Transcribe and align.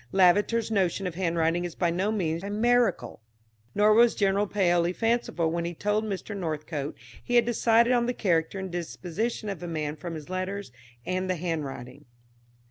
Lavater's 0.11 0.71
notion 0.71 1.05
of 1.05 1.13
handwriting 1.13 1.63
is 1.63 1.75
by 1.75 1.91
no 1.91 2.11
means 2.11 2.41
chimerical; 2.41 3.21
nor 3.75 3.93
was 3.93 4.15
General 4.15 4.47
Paoli 4.47 4.93
fanciful 4.93 5.51
when 5.51 5.63
he 5.63 5.75
told 5.75 6.03
Mr. 6.03 6.35
Northcote 6.35 6.97
he 7.23 7.35
had 7.35 7.45
decided 7.45 7.93
on 7.93 8.07
the 8.07 8.13
character 8.15 8.57
and 8.57 8.71
disposition 8.71 9.47
of 9.47 9.61
a 9.61 9.67
man 9.67 9.95
from 9.95 10.15
his 10.15 10.27
letters 10.27 10.71
and 11.05 11.29
the 11.29 11.35
handwriting. 11.35 12.05